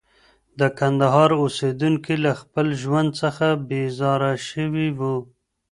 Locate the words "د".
0.59-0.61